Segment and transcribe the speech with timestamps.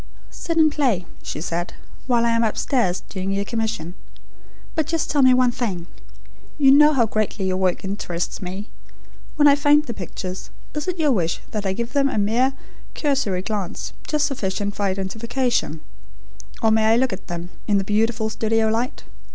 [0.31, 1.75] "Sit and play," she said,
[2.07, 3.93] "while I am upstairs, doing your commission.
[4.73, 5.85] But just tell me one thing.
[6.57, 8.67] You know how greatly your work interests me.
[9.35, 12.53] When I find the pictures, is it your wish that I give them a mere
[12.95, 15.81] cursory glance, just sufficient for identification;
[16.63, 19.03] or may I look at them, in the beautiful studio light?